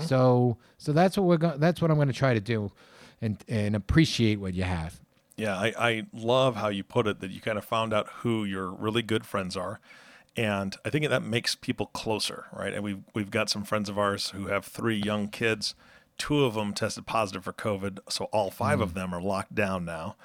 So 0.01 0.57
so 0.77 0.91
that's 0.91 1.17
what 1.17 1.25
we're 1.25 1.37
going 1.37 1.59
that's 1.59 1.81
what 1.81 1.91
I'm 1.91 1.97
going 1.97 2.07
to 2.07 2.13
try 2.13 2.33
to 2.33 2.41
do 2.41 2.71
and 3.21 3.43
and 3.47 3.75
appreciate 3.75 4.39
what 4.39 4.53
you 4.53 4.63
have. 4.63 4.99
Yeah, 5.39 5.57
I, 5.57 5.73
I 5.79 6.05
love 6.11 6.57
how 6.57 6.67
you 6.67 6.83
put 6.83 7.07
it 7.07 7.21
that 7.21 7.31
you 7.31 7.39
kind 7.39 7.57
of 7.57 7.63
found 7.63 7.93
out 7.93 8.09
who 8.17 8.43
your 8.43 8.69
really 8.71 9.01
good 9.01 9.25
friends 9.25 9.55
are. 9.55 9.79
And 10.35 10.75
I 10.83 10.89
think 10.89 11.07
that 11.07 11.23
makes 11.23 11.55
people 11.55 11.87
closer, 11.87 12.45
right? 12.53 12.73
And 12.73 12.83
we've, 12.83 13.01
we've 13.13 13.31
got 13.31 13.49
some 13.49 13.63
friends 13.63 13.89
of 13.89 13.97
ours 13.97 14.29
who 14.31 14.47
have 14.47 14.65
three 14.65 14.97
young 14.97 15.29
kids. 15.29 15.75
Two 16.17 16.43
of 16.43 16.55
them 16.55 16.73
tested 16.73 17.05
positive 17.05 17.45
for 17.45 17.53
COVID. 17.53 17.99
So 18.09 18.25
all 18.25 18.51
5 18.51 18.81
of 18.81 18.93
them 18.93 19.13
are 19.13 19.21
locked 19.21 19.55
down 19.55 19.85
now. 19.85 20.17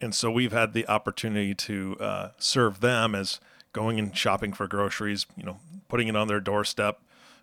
And 0.00 0.14
so 0.14 0.30
we've 0.30 0.52
had 0.52 0.72
the 0.72 0.86
opportunity 0.88 1.54
to 1.54 1.96
uh, 2.00 2.28
serve 2.38 2.80
them 2.80 3.14
as 3.14 3.40
going 3.72 3.98
and 3.98 4.16
shopping 4.16 4.52
for 4.52 4.66
groceries, 4.66 5.26
you 5.36 5.44
know, 5.44 5.58
putting 5.88 6.08
it 6.08 6.16
on 6.16 6.28
their 6.28 6.40
doorstep, 6.40 7.00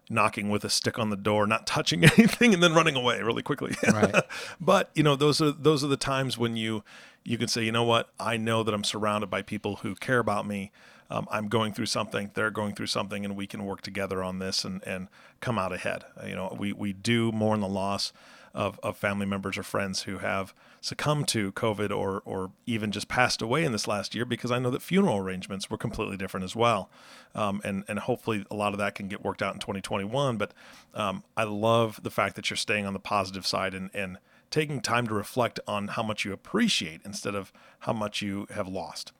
knocking 0.09 0.49
with 0.49 0.63
a 0.63 0.69
stick 0.69 0.99
on 0.99 1.09
the 1.09 1.15
door, 1.17 1.47
not 1.47 1.65
touching 1.67 2.03
anything, 2.17 2.53
and 2.53 2.61
then 2.61 2.73
running 2.73 2.95
away 2.95 3.21
really 3.21 3.43
quickly. 3.43 3.75
Right. 3.91 4.15
but 4.61 4.89
you 4.93 5.03
know, 5.03 5.15
those 5.15 5.41
are 5.41 5.51
those 5.51 5.83
are 5.83 5.87
the 5.87 5.97
times 5.97 6.37
when 6.37 6.55
you 6.55 6.83
you 7.23 7.37
can 7.37 7.47
say, 7.47 7.63
you 7.63 7.71
know 7.71 7.83
what, 7.83 8.09
I 8.19 8.37
know 8.37 8.63
that 8.63 8.73
I'm 8.73 8.83
surrounded 8.83 9.29
by 9.29 9.41
people 9.41 9.77
who 9.77 9.95
care 9.95 10.19
about 10.19 10.45
me. 10.45 10.71
Um, 11.09 11.27
I'm 11.29 11.47
going 11.47 11.73
through 11.73 11.85
something, 11.85 12.31
they're 12.33 12.49
going 12.51 12.73
through 12.73 12.87
something, 12.87 13.23
and 13.23 13.35
we 13.35 13.45
can 13.45 13.65
work 13.65 13.81
together 13.81 14.23
on 14.23 14.39
this 14.39 14.65
and 14.65 14.81
and 14.85 15.07
come 15.41 15.57
out 15.59 15.71
ahead. 15.71 16.05
Uh, 16.21 16.27
You 16.27 16.35
know, 16.35 16.55
we 16.57 16.73
we 16.73 16.93
do 16.93 17.31
mourn 17.31 17.59
the 17.59 17.67
loss 17.67 18.13
of, 18.53 18.79
of 18.83 18.95
family 18.95 19.25
members 19.25 19.57
or 19.57 19.63
friends 19.63 20.03
who 20.03 20.19
have 20.19 20.53
succumbed 20.81 21.27
to 21.29 21.51
COVID 21.53 21.89
or 21.91 22.21
or 22.25 22.51
even 22.65 22.91
just 22.91 23.07
passed 23.07 23.41
away 23.41 23.63
in 23.63 23.71
this 23.71 23.87
last 23.87 24.13
year 24.13 24.25
because 24.25 24.51
I 24.51 24.59
know 24.59 24.69
that 24.69 24.81
funeral 24.81 25.17
arrangements 25.17 25.69
were 25.69 25.77
completely 25.77 26.17
different 26.17 26.43
as 26.43 26.55
well, 26.55 26.89
um, 27.33 27.61
and 27.63 27.83
and 27.87 27.99
hopefully 27.99 28.45
a 28.51 28.55
lot 28.55 28.73
of 28.73 28.79
that 28.79 28.95
can 28.95 29.07
get 29.07 29.23
worked 29.23 29.41
out 29.41 29.53
in 29.53 29.59
2021. 29.59 30.37
But 30.37 30.53
um, 30.93 31.23
I 31.35 31.43
love 31.43 32.01
the 32.03 32.11
fact 32.11 32.35
that 32.35 32.49
you're 32.49 32.57
staying 32.57 32.85
on 32.85 32.93
the 32.93 32.99
positive 32.99 33.45
side 33.47 33.73
and 33.73 33.89
and 33.93 34.17
taking 34.51 34.81
time 34.81 35.07
to 35.07 35.13
reflect 35.15 35.59
on 35.67 35.87
how 35.87 36.03
much 36.03 36.23
you 36.25 36.31
appreciate 36.31 37.01
instead 37.03 37.33
of 37.33 37.51
how 37.79 37.93
much 37.93 38.21
you 38.21 38.45
have 38.51 38.67
lost. 38.67 39.11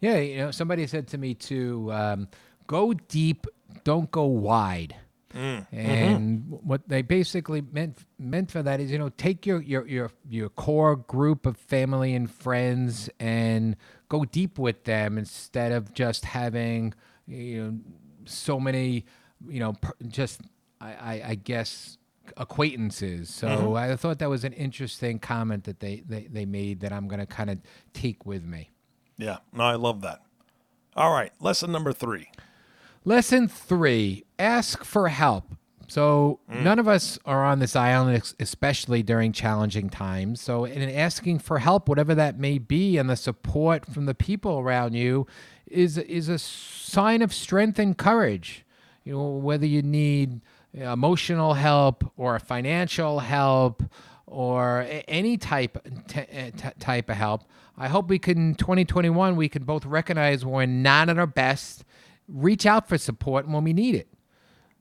Yeah, 0.00 0.18
you 0.18 0.36
know, 0.36 0.50
somebody 0.50 0.86
said 0.86 1.06
to 1.08 1.18
me 1.18 1.32
to 1.34 1.90
um, 1.92 2.28
go 2.66 2.92
deep, 2.92 3.46
don't 3.84 4.10
go 4.10 4.24
wide. 4.24 4.96
Mm-hmm. 5.34 5.76
And 5.76 6.44
what 6.48 6.88
they 6.88 7.02
basically 7.02 7.60
meant 7.60 8.04
meant 8.18 8.50
for 8.50 8.62
that 8.62 8.80
is, 8.80 8.90
you 8.90 8.98
know, 8.98 9.08
take 9.08 9.46
your 9.46 9.60
your 9.60 9.86
your 9.86 10.10
your 10.28 10.48
core 10.48 10.96
group 10.96 11.44
of 11.44 11.56
family 11.56 12.14
and 12.14 12.30
friends 12.30 13.10
and 13.18 13.76
go 14.08 14.24
deep 14.24 14.58
with 14.58 14.84
them 14.84 15.18
instead 15.18 15.72
of 15.72 15.92
just 15.92 16.24
having, 16.24 16.94
you 17.26 17.62
know, 17.62 17.78
so 18.26 18.60
many, 18.60 19.04
you 19.48 19.58
know, 19.58 19.72
per, 19.72 19.92
just 20.06 20.40
I, 20.80 20.92
I, 20.92 21.22
I 21.30 21.34
guess 21.34 21.98
acquaintances. 22.36 23.28
So 23.28 23.48
mm-hmm. 23.48 23.74
I 23.74 23.96
thought 23.96 24.20
that 24.20 24.30
was 24.30 24.44
an 24.44 24.52
interesting 24.52 25.18
comment 25.18 25.64
that 25.64 25.80
they 25.80 26.04
they, 26.06 26.28
they 26.30 26.44
made 26.44 26.80
that 26.80 26.92
I'm 26.92 27.08
going 27.08 27.20
to 27.20 27.26
kind 27.26 27.50
of 27.50 27.58
take 27.92 28.24
with 28.24 28.44
me. 28.44 28.70
Yeah, 29.16 29.38
no, 29.52 29.64
I 29.64 29.74
love 29.74 30.02
that. 30.02 30.22
All 30.96 31.12
right, 31.12 31.32
lesson 31.40 31.72
number 31.72 31.92
three. 31.92 32.28
Lesson 33.04 33.48
three 33.48 34.24
ask 34.38 34.82
for 34.84 35.08
help. 35.08 35.44
So, 35.86 36.40
none 36.48 36.78
of 36.78 36.88
us 36.88 37.18
are 37.26 37.44
on 37.44 37.58
this 37.58 37.76
island, 37.76 38.34
especially 38.40 39.02
during 39.02 39.32
challenging 39.32 39.90
times. 39.90 40.40
So, 40.40 40.64
in 40.64 40.88
asking 40.88 41.40
for 41.40 41.58
help, 41.58 41.88
whatever 41.88 42.14
that 42.14 42.38
may 42.38 42.56
be, 42.56 42.96
and 42.96 43.08
the 43.08 43.16
support 43.16 43.84
from 43.84 44.06
the 44.06 44.14
people 44.14 44.58
around 44.58 44.94
you 44.94 45.26
is, 45.66 45.98
is 45.98 46.30
a 46.30 46.38
sign 46.38 47.20
of 47.20 47.34
strength 47.34 47.78
and 47.78 47.96
courage. 47.96 48.64
You 49.04 49.12
know, 49.12 49.28
whether 49.28 49.66
you 49.66 49.82
need 49.82 50.40
emotional 50.72 51.54
help 51.54 52.10
or 52.16 52.38
financial 52.38 53.20
help 53.20 53.82
or 54.26 54.86
any 55.06 55.36
type 55.36 55.78
t- 56.08 56.20
uh, 56.20 56.50
t- 56.56 56.78
type 56.80 57.08
of 57.10 57.16
help. 57.16 57.42
I 57.76 57.88
hope 57.88 58.08
we 58.08 58.18
can 58.18 58.54
2021 58.54 59.36
we 59.36 59.48
can 59.48 59.64
both 59.64 59.84
recognize 59.84 60.44
when 60.44 60.54
we're 60.54 60.66
not 60.66 61.08
at 61.08 61.18
our 61.18 61.26
best, 61.26 61.84
reach 62.28 62.66
out 62.66 62.88
for 62.88 62.98
support 62.98 63.48
when 63.48 63.64
we 63.64 63.72
need 63.72 63.94
it. 63.94 64.08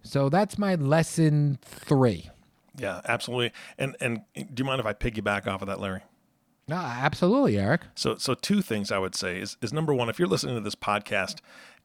So 0.01 0.29
that's 0.29 0.57
my 0.57 0.75
lesson 0.75 1.59
3. 1.61 2.29
Yeah, 2.77 3.01
absolutely. 3.05 3.51
And 3.77 3.95
and 4.01 4.21
do 4.35 4.63
you 4.63 4.65
mind 4.65 4.79
if 4.79 4.85
I 4.85 4.93
piggyback 4.93 5.47
off 5.47 5.61
of 5.61 5.67
that, 5.67 5.79
Larry? 5.79 6.01
Ah, 6.71 7.01
absolutely, 7.01 7.57
Eric. 7.57 7.81
So, 7.93 8.15
so 8.15 8.33
two 8.35 8.61
things 8.61 8.91
I 8.91 8.97
would 8.97 9.15
say 9.15 9.39
is, 9.39 9.57
is 9.61 9.73
number 9.73 9.93
one, 9.93 10.09
if 10.09 10.17
you're 10.17 10.27
listening 10.27 10.55
to 10.55 10.61
this 10.61 10.75
podcast 10.75 11.39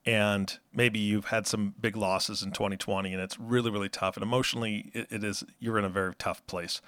and 0.06 0.56
maybe 0.72 1.00
you've 1.00 1.26
had 1.26 1.48
some 1.48 1.74
big 1.80 1.96
losses 1.96 2.42
in 2.42 2.52
2020 2.52 3.12
and 3.12 3.20
it's 3.20 3.38
really, 3.40 3.70
really 3.70 3.88
tough 3.88 4.16
and 4.16 4.22
emotionally 4.22 4.90
it, 4.94 5.08
it 5.10 5.24
is, 5.24 5.42
you're 5.58 5.78
in 5.78 5.84
a 5.84 5.88
very 5.88 6.14
tough 6.14 6.46
place. 6.46 6.80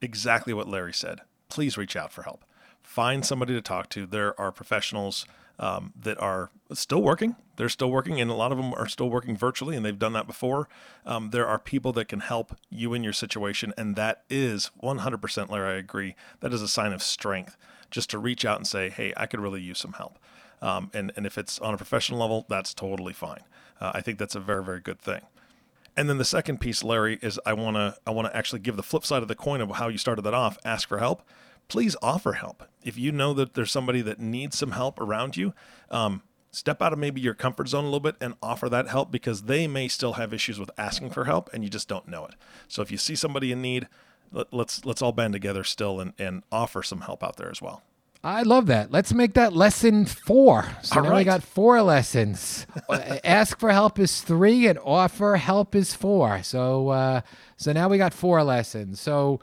Exactly 0.00 0.54
what 0.54 0.68
Larry 0.68 0.94
said. 0.94 1.20
Please 1.50 1.76
reach 1.76 1.96
out 1.96 2.12
for 2.12 2.22
help. 2.22 2.44
Find 2.82 3.24
somebody 3.26 3.52
to 3.52 3.60
talk 3.60 3.90
to. 3.90 4.06
There 4.06 4.38
are 4.40 4.50
professionals 4.50 5.26
um, 5.58 5.92
that 6.00 6.20
are 6.20 6.50
still 6.72 7.02
working. 7.02 7.36
They're 7.56 7.68
still 7.68 7.90
working, 7.90 8.20
and 8.20 8.30
a 8.30 8.34
lot 8.34 8.50
of 8.50 8.58
them 8.58 8.74
are 8.74 8.88
still 8.88 9.08
working 9.08 9.36
virtually, 9.36 9.76
and 9.76 9.84
they've 9.84 9.98
done 9.98 10.12
that 10.14 10.26
before. 10.26 10.68
Um, 11.06 11.30
there 11.30 11.46
are 11.46 11.58
people 11.58 11.92
that 11.92 12.08
can 12.08 12.20
help 12.20 12.56
you 12.68 12.94
in 12.94 13.04
your 13.04 13.12
situation, 13.12 13.72
and 13.76 13.94
that 13.96 14.24
is 14.28 14.70
100%, 14.82 15.50
Larry, 15.50 15.74
I 15.74 15.78
agree. 15.78 16.16
That 16.40 16.52
is 16.52 16.62
a 16.62 16.68
sign 16.68 16.92
of 16.92 17.02
strength 17.02 17.56
just 17.90 18.10
to 18.10 18.18
reach 18.18 18.44
out 18.44 18.58
and 18.58 18.66
say, 18.66 18.90
hey, 18.90 19.12
I 19.16 19.26
could 19.26 19.40
really 19.40 19.60
use 19.60 19.78
some 19.78 19.92
help. 19.92 20.18
Um, 20.60 20.90
and, 20.92 21.12
and 21.16 21.26
if 21.26 21.38
it's 21.38 21.58
on 21.60 21.74
a 21.74 21.76
professional 21.76 22.18
level, 22.18 22.46
that's 22.48 22.74
totally 22.74 23.12
fine. 23.12 23.44
Uh, 23.80 23.92
I 23.94 24.00
think 24.00 24.18
that's 24.18 24.34
a 24.34 24.40
very, 24.40 24.64
very 24.64 24.80
good 24.80 24.98
thing. 24.98 25.20
And 25.96 26.08
then 26.08 26.18
the 26.18 26.24
second 26.24 26.58
piece, 26.60 26.82
Larry, 26.82 27.18
is 27.22 27.38
I 27.46 27.52
want 27.52 27.76
to 27.76 27.96
I 28.04 28.10
want 28.10 28.26
to 28.26 28.36
actually 28.36 28.58
give 28.60 28.76
the 28.76 28.82
flip 28.82 29.04
side 29.04 29.22
of 29.22 29.28
the 29.28 29.36
coin 29.36 29.60
of 29.60 29.70
how 29.70 29.88
you 29.88 29.98
started 29.98 30.22
that 30.22 30.34
off. 30.34 30.58
Ask 30.64 30.88
for 30.88 30.98
help. 30.98 31.22
Please 31.68 31.96
offer 32.02 32.34
help. 32.34 32.64
If 32.82 32.98
you 32.98 33.12
know 33.12 33.32
that 33.34 33.54
there's 33.54 33.72
somebody 33.72 34.02
that 34.02 34.20
needs 34.20 34.58
some 34.58 34.72
help 34.72 35.00
around 35.00 35.36
you, 35.36 35.54
um, 35.90 36.22
step 36.50 36.80
out 36.80 36.92
of 36.92 36.98
maybe 36.98 37.20
your 37.20 37.34
comfort 37.34 37.68
zone 37.68 37.84
a 37.84 37.86
little 37.86 38.00
bit 38.00 38.16
and 38.20 38.34
offer 38.42 38.68
that 38.68 38.88
help 38.88 39.10
because 39.10 39.42
they 39.42 39.66
may 39.66 39.88
still 39.88 40.14
have 40.14 40.32
issues 40.32 40.58
with 40.58 40.70
asking 40.78 41.10
for 41.10 41.24
help 41.24 41.52
and 41.52 41.64
you 41.64 41.70
just 41.70 41.88
don't 41.88 42.06
know 42.06 42.24
it. 42.26 42.34
So 42.68 42.82
if 42.82 42.90
you 42.90 42.98
see 42.98 43.16
somebody 43.16 43.50
in 43.50 43.60
need, 43.60 43.88
let, 44.32 44.52
let's 44.52 44.84
let's 44.84 45.02
all 45.02 45.12
band 45.12 45.32
together 45.32 45.64
still 45.64 46.00
and, 46.00 46.12
and 46.18 46.42
offer 46.52 46.82
some 46.82 47.02
help 47.02 47.22
out 47.22 47.36
there 47.36 47.50
as 47.50 47.60
well. 47.60 47.82
I 48.24 48.40
love 48.40 48.66
that. 48.66 48.90
Let's 48.90 49.12
make 49.12 49.34
that 49.34 49.52
lesson 49.52 50.06
four. 50.06 50.66
So 50.82 50.96
All 51.00 51.04
now 51.04 51.16
we 51.16 51.24
got 51.24 51.42
four 51.42 51.82
lessons. 51.82 52.66
Ask 53.22 53.60
for 53.60 53.70
help 53.70 53.98
is 53.98 54.22
three, 54.22 54.66
and 54.66 54.78
offer 54.78 55.36
help 55.36 55.74
is 55.74 55.92
four. 55.92 56.42
So, 56.42 56.88
uh, 56.88 57.20
so 57.58 57.72
now 57.72 57.90
we 57.90 57.98
got 57.98 58.14
four 58.14 58.42
lessons. 58.42 58.98
So, 58.98 59.40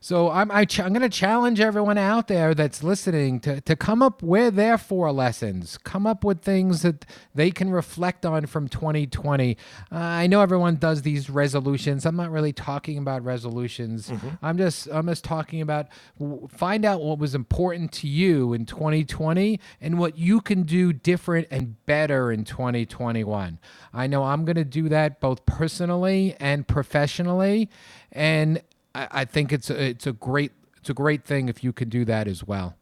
so 0.00 0.30
I'm 0.30 0.50
I 0.50 0.64
ch- 0.64 0.80
I'm 0.80 0.94
going 0.94 1.02
to 1.02 1.10
challenge 1.10 1.60
everyone 1.60 1.98
out 1.98 2.28
there 2.28 2.54
that's 2.54 2.82
listening 2.82 3.40
to 3.40 3.60
to 3.62 3.76
come 3.76 4.02
up 4.02 4.22
with 4.22 4.56
their 4.56 4.78
four 4.78 5.12
lessons. 5.12 5.78
Come 5.78 6.06
up 6.06 6.24
with 6.24 6.42
things 6.42 6.82
that 6.82 7.06
they 7.34 7.50
can 7.50 7.70
reflect 7.70 8.26
on 8.26 8.46
from 8.46 8.68
2020. 8.68 9.56
Uh, 9.92 9.96
I 9.96 10.26
know 10.26 10.40
everyone 10.42 10.76
does 10.76 11.02
these 11.02 11.30
resolutions. 11.30 12.06
I'm 12.06 12.16
not 12.16 12.30
really 12.30 12.52
talking 12.52 12.98
about 12.98 13.24
resolutions. 13.24 14.10
I'm 14.42 14.58
just 14.58 14.88
I'm 14.90 15.06
just 15.06 15.24
talking 15.24 15.60
about 15.60 15.88
w- 16.18 16.48
find 16.48 16.84
out 16.86 17.02
what 17.02 17.18
was 17.18 17.34
important 17.34 17.92
to 17.92 18.08
you 18.08 18.54
in 18.54 18.66
2020 18.66 19.60
and 19.80 19.98
what 19.98 20.18
you 20.18 20.40
can 20.40 20.62
do 20.62 20.92
different 20.92 21.48
and 21.50 21.84
better 21.86 22.32
in 22.32 22.44
2021. 22.44 23.58
I 23.92 24.06
know 24.06 24.24
I'm 24.24 24.44
going 24.46 24.56
to 24.56 24.64
do 24.64 24.88
that 24.88 25.20
both 25.20 25.44
personally 25.46 26.36
and 26.40 26.66
professionally, 26.66 27.68
and 28.12 28.62
I, 29.00 29.22
I 29.22 29.24
think 29.24 29.52
it's 29.52 29.70
a, 29.70 29.82
it's 29.82 30.06
a 30.06 30.12
great 30.12 30.52
it's 30.76 30.90
a 30.90 30.94
great 30.94 31.24
thing 31.24 31.48
if 31.48 31.62
you 31.62 31.72
can 31.72 31.88
do 31.88 32.04
that 32.06 32.26
as 32.26 32.44
well. 32.44 32.76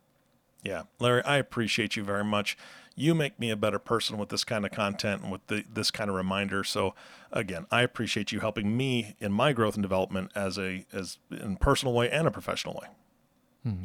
Yeah, 0.62 0.82
Larry, 0.98 1.22
I 1.24 1.36
appreciate 1.36 1.96
you 1.96 2.04
very 2.04 2.24
much. 2.24 2.56
You 2.94 3.14
make 3.14 3.38
me 3.38 3.50
a 3.50 3.56
better 3.56 3.78
person 3.78 4.18
with 4.18 4.28
this 4.28 4.42
kind 4.42 4.66
of 4.66 4.72
content 4.72 5.22
and 5.22 5.30
with 5.30 5.46
the, 5.46 5.64
this 5.72 5.92
kind 5.92 6.10
of 6.10 6.16
reminder. 6.16 6.64
So, 6.64 6.96
again, 7.30 7.66
I 7.70 7.82
appreciate 7.82 8.32
you 8.32 8.40
helping 8.40 8.76
me 8.76 9.14
in 9.20 9.32
my 9.32 9.52
growth 9.52 9.74
and 9.74 9.82
development 9.82 10.32
as 10.34 10.58
a 10.58 10.84
as 10.92 11.18
in 11.30 11.56
personal 11.56 11.94
way 11.94 12.10
and 12.10 12.26
a 12.26 12.30
professional 12.30 12.74
way. 12.74 12.88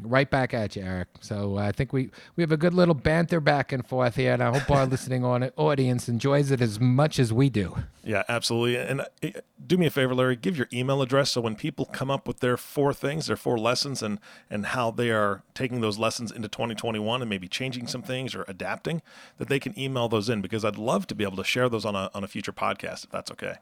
Right 0.01 0.29
back 0.29 0.53
at 0.53 0.75
you, 0.75 0.83
Eric. 0.83 1.07
So 1.21 1.57
uh, 1.57 1.61
I 1.61 1.71
think 1.71 1.93
we, 1.93 2.11
we 2.35 2.43
have 2.43 2.51
a 2.51 2.57
good 2.57 2.73
little 2.73 2.93
banter 2.93 3.39
back 3.39 3.71
and 3.71 3.85
forth 3.85 4.15
here, 4.15 4.33
and 4.33 4.43
I 4.43 4.57
hope 4.57 4.69
our 4.69 4.85
listening 4.93 5.23
on 5.23 5.43
audience 5.55 6.07
enjoys 6.09 6.51
it 6.51 6.61
as 6.61 6.79
much 6.79 7.19
as 7.19 7.33
we 7.33 7.49
do. 7.49 7.75
Yeah, 8.03 8.23
absolutely. 8.27 8.77
And 8.77 9.01
uh, 9.01 9.41
do 9.65 9.77
me 9.77 9.85
a 9.85 9.89
favor, 9.89 10.13
Larry, 10.13 10.35
give 10.35 10.57
your 10.57 10.67
email 10.73 11.01
address 11.01 11.31
so 11.31 11.41
when 11.41 11.55
people 11.55 11.85
come 11.85 12.11
up 12.11 12.27
with 12.27 12.39
their 12.39 12.57
four 12.57 12.93
things, 12.93 13.27
their 13.27 13.35
four 13.35 13.57
lessons, 13.57 14.03
and 14.03 14.19
and 14.49 14.67
how 14.67 14.91
they 14.91 15.09
are 15.09 15.43
taking 15.53 15.81
those 15.81 15.97
lessons 15.97 16.31
into 16.31 16.47
2021 16.47 17.21
and 17.21 17.29
maybe 17.29 17.47
changing 17.47 17.87
some 17.87 18.01
things 18.01 18.35
or 18.35 18.45
adapting, 18.47 19.01
that 19.37 19.47
they 19.47 19.59
can 19.59 19.77
email 19.79 20.07
those 20.09 20.29
in 20.29 20.41
because 20.41 20.65
I'd 20.65 20.77
love 20.77 21.07
to 21.07 21.15
be 21.15 21.23
able 21.23 21.37
to 21.37 21.43
share 21.43 21.69
those 21.69 21.85
on 21.85 21.95
a 21.95 22.09
on 22.13 22.23
a 22.23 22.27
future 22.27 22.53
podcast 22.53 23.05
if 23.05 23.11
that's 23.11 23.31
okay. 23.31 23.55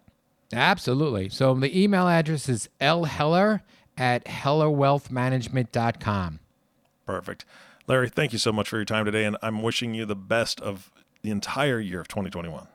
Absolutely. 0.53 1.29
So 1.29 1.53
the 1.53 1.81
email 1.81 2.07
address 2.07 2.49
is 2.49 2.69
lheller 2.79 3.63
at 4.01 4.25
hellerwealthmanagement.com. 4.25 6.39
Perfect. 7.05 7.45
Larry, 7.85 8.09
thank 8.09 8.33
you 8.33 8.39
so 8.39 8.51
much 8.51 8.67
for 8.67 8.77
your 8.77 8.85
time 8.85 9.05
today, 9.05 9.25
and 9.25 9.37
I'm 9.43 9.61
wishing 9.61 9.93
you 9.93 10.07
the 10.07 10.15
best 10.15 10.59
of 10.59 10.91
the 11.21 11.29
entire 11.29 11.79
year 11.79 12.01
of 12.01 12.07
2021. 12.07 12.67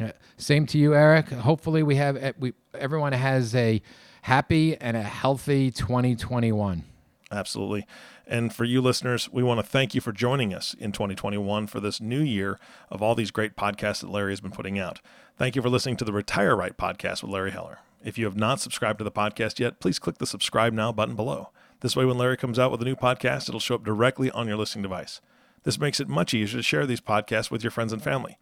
Uh, 0.00 0.12
same 0.38 0.64
to 0.66 0.78
you, 0.78 0.94
Eric. 0.94 1.28
Hopefully, 1.28 1.82
we 1.82 1.96
have 1.96 2.16
uh, 2.16 2.32
we 2.38 2.54
everyone 2.72 3.12
has 3.12 3.54
a 3.54 3.82
happy 4.22 4.74
and 4.78 4.96
a 4.96 5.02
healthy 5.02 5.70
2021. 5.70 6.84
Absolutely. 7.30 7.86
And 8.26 8.54
for 8.54 8.64
you 8.64 8.80
listeners, 8.80 9.30
we 9.30 9.42
want 9.42 9.60
to 9.60 9.66
thank 9.66 9.94
you 9.94 10.00
for 10.00 10.12
joining 10.12 10.54
us 10.54 10.74
in 10.78 10.92
2021 10.92 11.66
for 11.66 11.78
this 11.78 12.00
new 12.00 12.22
year 12.22 12.58
of 12.90 13.02
all 13.02 13.14
these 13.14 13.30
great 13.30 13.54
podcasts 13.54 14.00
that 14.00 14.10
Larry 14.10 14.32
has 14.32 14.40
been 14.40 14.50
putting 14.50 14.78
out. 14.78 15.02
Thank 15.36 15.56
you 15.56 15.62
for 15.62 15.68
listening 15.68 15.98
to 15.98 16.04
the 16.04 16.12
Retire 16.12 16.56
Right 16.56 16.74
podcast 16.76 17.22
with 17.22 17.32
Larry 17.32 17.50
Heller. 17.50 17.80
If 18.04 18.18
you 18.18 18.26
have 18.26 18.36
not 18.36 18.60
subscribed 18.60 18.98
to 18.98 19.04
the 19.04 19.10
podcast 19.10 19.58
yet, 19.58 19.80
please 19.80 19.98
click 19.98 20.18
the 20.18 20.26
subscribe 20.26 20.74
now 20.74 20.92
button 20.92 21.16
below. 21.16 21.48
This 21.80 21.96
way, 21.96 22.04
when 22.04 22.18
Larry 22.18 22.36
comes 22.36 22.58
out 22.58 22.70
with 22.70 22.82
a 22.82 22.84
new 22.84 22.94
podcast, 22.94 23.48
it'll 23.48 23.60
show 23.60 23.76
up 23.76 23.84
directly 23.84 24.30
on 24.30 24.46
your 24.46 24.58
listening 24.58 24.82
device. 24.82 25.22
This 25.62 25.78
makes 25.78 26.00
it 26.00 26.08
much 26.08 26.34
easier 26.34 26.58
to 26.58 26.62
share 26.62 26.84
these 26.84 27.00
podcasts 27.00 27.50
with 27.50 27.64
your 27.64 27.70
friends 27.70 27.94
and 27.94 28.02
family. 28.02 28.36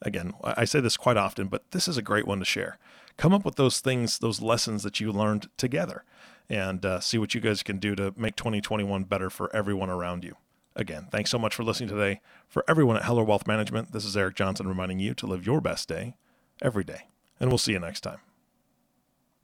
Again, 0.00 0.34
I 0.44 0.64
say 0.64 0.78
this 0.78 0.96
quite 0.96 1.16
often, 1.16 1.48
but 1.48 1.68
this 1.72 1.88
is 1.88 1.98
a 1.98 2.02
great 2.02 2.28
one 2.28 2.38
to 2.38 2.44
share. 2.44 2.78
Come 3.16 3.34
up 3.34 3.44
with 3.44 3.56
those 3.56 3.80
things, 3.80 4.20
those 4.20 4.40
lessons 4.40 4.84
that 4.84 5.00
you 5.00 5.10
learned 5.10 5.48
together, 5.56 6.04
and 6.48 6.86
uh, 6.86 7.00
see 7.00 7.18
what 7.18 7.34
you 7.34 7.40
guys 7.40 7.64
can 7.64 7.78
do 7.78 7.96
to 7.96 8.14
make 8.16 8.36
2021 8.36 9.02
better 9.02 9.28
for 9.28 9.54
everyone 9.54 9.90
around 9.90 10.22
you. 10.22 10.36
Again, 10.76 11.08
thanks 11.10 11.30
so 11.30 11.40
much 11.40 11.56
for 11.56 11.64
listening 11.64 11.88
today. 11.88 12.20
For 12.46 12.64
everyone 12.68 12.96
at 12.96 13.02
Heller 13.02 13.24
Wealth 13.24 13.48
Management, 13.48 13.90
this 13.90 14.04
is 14.04 14.16
Eric 14.16 14.36
Johnson 14.36 14.68
reminding 14.68 15.00
you 15.00 15.12
to 15.14 15.26
live 15.26 15.44
your 15.44 15.60
best 15.60 15.88
day 15.88 16.14
every 16.62 16.84
day. 16.84 17.08
And 17.40 17.50
we'll 17.50 17.58
see 17.58 17.72
you 17.72 17.80
next 17.80 18.02
time. 18.02 18.18